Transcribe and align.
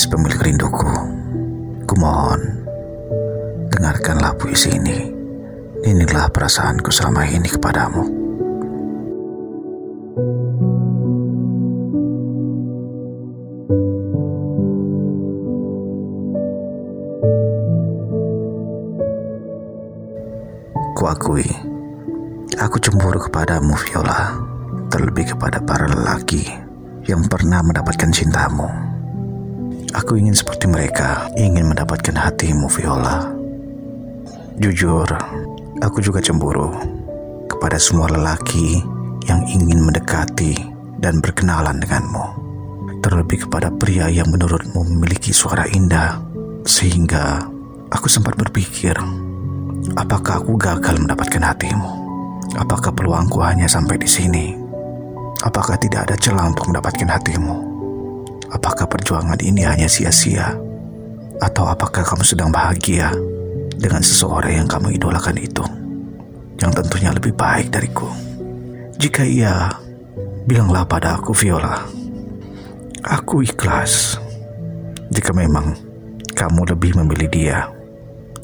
Gadis 0.00 0.16
pemilik 0.16 0.40
rinduku, 0.40 0.88
kumohon, 1.84 2.40
dengarkanlah 3.68 4.32
puisi 4.32 4.72
ini. 4.72 5.12
Inilah 5.84 6.24
perasaanku 6.32 6.88
selama 6.88 7.28
ini 7.28 7.44
kepadamu. 7.44 8.00
Kuakui, 20.96 21.44
aku 22.56 22.80
cemburu 22.80 23.20
kepadamu, 23.20 23.76
Viola, 23.84 24.32
terlebih 24.88 25.36
kepada 25.36 25.60
para 25.60 25.84
lelaki 25.84 26.48
yang 27.04 27.20
pernah 27.28 27.60
mendapatkan 27.60 28.08
cintamu. 28.08 28.89
Aku 29.90 30.14
ingin 30.14 30.38
seperti 30.38 30.70
mereka, 30.70 31.26
ingin 31.34 31.66
mendapatkan 31.66 32.14
hatimu, 32.14 32.70
Viola. 32.70 33.26
Jujur, 34.62 35.10
aku 35.82 35.98
juga 35.98 36.22
cemburu 36.22 36.70
kepada 37.50 37.74
semua 37.74 38.06
lelaki 38.06 38.78
yang 39.26 39.42
ingin 39.50 39.82
mendekati 39.82 40.54
dan 41.02 41.18
berkenalan 41.18 41.82
denganmu. 41.82 42.22
Terlebih 43.02 43.50
kepada 43.50 43.74
pria 43.74 44.06
yang 44.06 44.30
menurutmu 44.30 44.86
memiliki 44.94 45.34
suara 45.34 45.66
indah, 45.66 46.22
sehingga 46.62 47.42
aku 47.90 48.06
sempat 48.06 48.38
berpikir, 48.38 48.94
apakah 49.98 50.38
aku 50.38 50.54
gagal 50.54 51.02
mendapatkan 51.02 51.42
hatimu? 51.50 51.90
Apakah 52.54 52.94
peluangku 52.94 53.42
hanya 53.42 53.66
sampai 53.66 53.98
di 53.98 54.06
sini? 54.06 54.54
Apakah 55.42 55.74
tidak 55.82 56.06
ada 56.06 56.14
celah 56.14 56.46
untuk 56.46 56.70
mendapatkan 56.70 57.10
hatimu? 57.10 57.69
Apakah 58.50 58.90
perjuangan 58.90 59.38
ini 59.38 59.62
hanya 59.62 59.86
sia-sia? 59.86 60.58
Atau 61.38 61.64
apakah 61.70 62.02
kamu 62.02 62.26
sedang 62.26 62.50
bahagia 62.50 63.14
dengan 63.78 64.02
seseorang 64.02 64.64
yang 64.64 64.68
kamu 64.68 64.98
idolakan 64.98 65.38
itu? 65.38 65.64
Yang 66.58 66.82
tentunya 66.82 67.10
lebih 67.14 67.32
baik 67.38 67.70
dariku. 67.70 68.10
Jika 68.98 69.22
iya, 69.24 69.70
bilanglah 70.44 70.84
pada 70.84 71.16
aku 71.16 71.30
Viola. 71.32 71.86
Aku 73.06 73.40
ikhlas. 73.40 74.18
Jika 75.08 75.30
memang 75.32 75.72
kamu 76.34 76.74
lebih 76.74 76.98
memilih 77.00 77.30
dia 77.32 77.70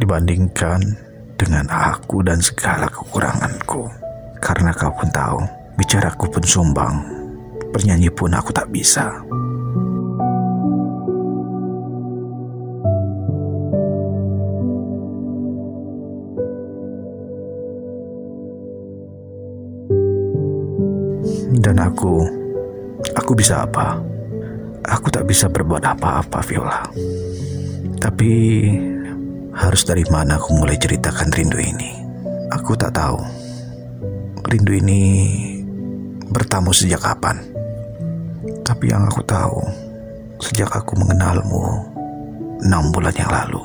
dibandingkan 0.00 0.80
dengan 1.36 1.68
aku 1.68 2.24
dan 2.24 2.40
segala 2.40 2.88
kekuranganku. 2.88 3.84
Karena 4.40 4.72
kau 4.72 4.92
pun 4.96 5.08
tahu, 5.12 5.40
bicaraku 5.76 6.26
pun 6.32 6.44
sumbang, 6.44 6.94
bernyanyi 7.70 8.08
pun 8.08 8.32
aku 8.32 8.50
tak 8.50 8.72
bisa. 8.72 9.20
Dan 21.60 21.76
aku, 21.76 22.24
aku 23.12 23.36
bisa 23.36 23.68
apa? 23.68 24.00
Aku 24.80 25.12
tak 25.12 25.28
bisa 25.28 25.52
berbuat 25.52 25.84
apa-apa, 25.84 26.40
Viola. 26.48 26.88
Tapi 28.00 28.32
harus 29.52 29.84
dari 29.84 30.08
mana 30.08 30.40
aku 30.40 30.56
mulai 30.56 30.80
ceritakan 30.80 31.28
rindu 31.28 31.60
ini? 31.60 32.00
Aku 32.48 32.72
tak 32.80 32.96
tahu. 32.96 33.20
Rindu 34.48 34.72
ini 34.72 35.04
bertamu 36.32 36.72
sejak 36.72 37.04
kapan? 37.04 37.36
Tapi 38.64 38.88
yang 38.88 39.04
aku 39.04 39.20
tahu, 39.28 39.60
sejak 40.40 40.72
aku 40.72 40.96
mengenalmu 40.96 41.60
enam 42.64 42.88
bulan 42.88 43.12
yang 43.12 43.28
lalu. 43.28 43.60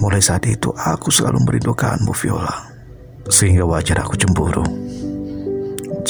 Mulai 0.00 0.24
saat 0.24 0.48
itu 0.48 0.72
aku 0.72 1.12
selalu 1.12 1.36
merindukanmu 1.44 2.16
Viola. 2.16 2.72
Sehingga 3.28 3.68
wajar 3.68 4.00
aku 4.00 4.16
cemburu. 4.16 4.64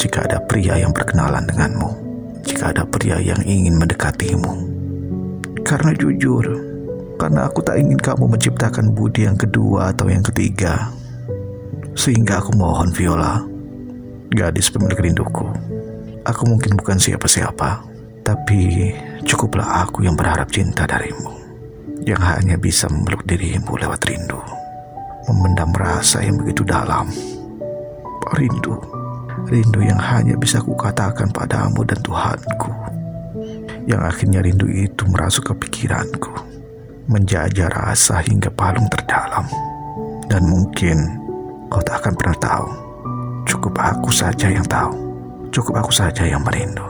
Jika 0.03 0.27
ada 0.27 0.43
pria 0.43 0.75
yang 0.75 0.91
berkenalan 0.91 1.47
denganmu. 1.47 1.89
Jika 2.43 2.75
ada 2.75 2.83
pria 2.83 3.23
yang 3.23 3.39
ingin 3.47 3.79
mendekatimu. 3.79 4.51
Karena 5.63 5.95
jujur, 5.95 6.43
karena 7.15 7.47
aku 7.47 7.63
tak 7.63 7.79
ingin 7.79 7.95
kamu 7.95 8.35
menciptakan 8.35 8.91
budi 8.91 9.23
yang 9.23 9.39
kedua 9.39 9.95
atau 9.95 10.11
yang 10.11 10.19
ketiga. 10.27 10.91
Sehingga 11.95 12.43
aku 12.43 12.51
mohon 12.51 12.91
Viola, 12.91 13.47
gadis 14.27 14.67
pemilik 14.75 14.99
rinduku. 14.99 15.47
Aku 16.27 16.51
mungkin 16.51 16.75
bukan 16.75 16.99
siapa-siapa, 16.99 17.87
tapi 18.27 18.91
cukuplah 19.23 19.87
aku 19.87 20.03
yang 20.03 20.19
berharap 20.19 20.51
cinta 20.51 20.83
darimu. 20.83 21.31
Yang 22.03 22.21
hanya 22.27 22.59
bisa 22.59 22.91
memeluk 22.91 23.23
dirimu 23.23 23.79
lewat 23.79 24.03
rindu. 24.03 24.43
Memendam 25.31 25.71
rasa 25.71 26.19
yang 26.27 26.43
begitu 26.43 26.67
dalam. 26.67 27.07
Rindu. 28.35 28.92
Rindu 29.49 29.81
yang 29.83 29.99
hanya 29.99 30.37
bisa 30.37 30.61
kukatakan 30.61 31.33
padamu 31.33 31.81
dan 31.83 31.99
Tuhanku. 32.05 32.71
Yang 33.83 34.01
akhirnya 34.01 34.39
rindu 34.39 34.69
itu 34.71 35.03
merasuk 35.09 35.51
ke 35.51 35.53
pikiranku 35.67 36.53
menjajah 37.07 37.67
rasa 37.67 38.23
hingga 38.23 38.47
palung 38.53 38.87
terdalam. 38.87 39.47
Dan 40.27 40.47
mungkin 40.47 41.19
kau 41.67 41.83
tak 41.83 42.03
akan 42.03 42.13
pernah 42.15 42.37
tahu. 42.39 42.67
Cukup 43.43 43.73
aku 43.75 44.09
saja 44.09 44.47
yang 44.47 44.63
tahu. 44.65 44.95
Cukup 45.51 45.83
aku 45.83 45.91
saja 45.91 46.23
yang 46.23 46.41
merindu. 46.41 46.85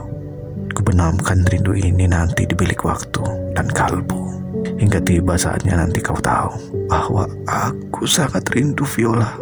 Kubenamkan 0.73 1.45
rindu 1.49 1.73
ini 1.73 2.05
nanti 2.05 2.45
di 2.45 2.53
bilik 2.53 2.81
waktu 2.85 3.53
dan 3.57 3.69
kalbu. 3.69 4.21
Hingga 4.79 5.01
tiba 5.03 5.35
saatnya 5.35 5.75
nanti 5.81 5.99
kau 5.99 6.17
tahu 6.17 6.85
bahwa 6.87 7.25
aku 7.49 8.05
sangat 8.05 8.45
rindu 8.53 8.85
Viola. 8.85 9.33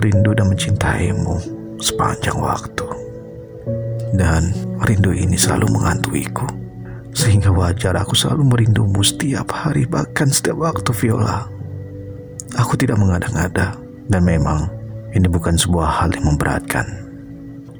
Rindu 0.00 0.32
dan 0.32 0.48
mencintaimu 0.48 1.59
sepanjang 1.80 2.36
waktu. 2.38 2.86
Dan 4.14 4.52
rindu 4.84 5.12
ini 5.16 5.36
selalu 5.36 5.70
mengantuiku 5.72 6.60
sehingga 7.10 7.50
wajar 7.50 7.98
aku 7.98 8.14
selalu 8.14 8.46
merindumu 8.46 9.02
setiap 9.02 9.50
hari 9.50 9.86
bahkan 9.86 10.30
setiap 10.30 10.62
waktu 10.62 10.90
Viola. 10.94 11.46
Aku 12.58 12.74
tidak 12.78 12.98
mengada-ngada 12.98 13.78
dan 14.10 14.22
memang 14.22 14.70
ini 15.14 15.26
bukan 15.26 15.58
sebuah 15.58 16.02
hal 16.02 16.14
yang 16.14 16.34
memberatkan. 16.34 16.86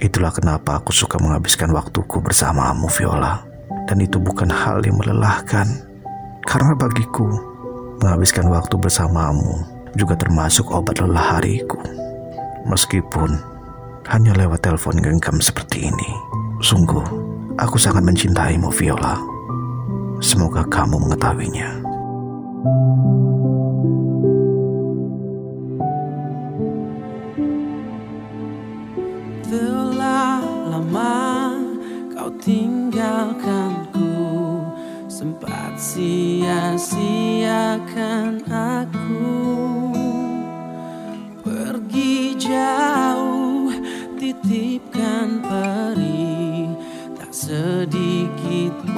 Itulah 0.00 0.32
kenapa 0.32 0.80
aku 0.80 0.90
suka 0.90 1.20
menghabiskan 1.20 1.70
waktuku 1.70 2.22
bersamamu 2.22 2.88
Viola. 2.88 3.46
Dan 3.86 4.02
itu 4.02 4.22
bukan 4.22 4.50
hal 4.50 4.82
yang 4.86 4.98
melelahkan. 4.98 5.66
Karena 6.46 6.74
bagiku, 6.74 7.26
menghabiskan 8.02 8.46
waktu 8.50 8.74
bersamamu 8.78 9.66
juga 9.98 10.14
termasuk 10.14 10.70
obat 10.70 11.02
lelah 11.02 11.38
hariku. 11.38 11.78
Meskipun 12.66 13.49
hanya 14.10 14.34
lewat 14.34 14.66
telepon 14.66 14.98
genggam 14.98 15.38
seperti 15.38 15.86
ini. 15.88 16.10
Sungguh, 16.60 17.30
Aku 17.60 17.76
sangat 17.76 18.00
mencintaimu, 18.08 18.72
Viola. 18.72 19.20
Semoga 20.24 20.64
kamu 20.64 20.96
mengetahuinya. 20.96 21.76
Telah 29.44 30.40
lama 30.72 31.58
kau 32.16 32.32
tinggalkanku 32.40 34.14
Sempat 35.10 35.74
sia-siakan 35.76 36.86
aku 38.46 39.34
Pergi 41.44 42.38
jauh 42.40 42.99
peri 45.38 46.66
sedikit 47.30 48.89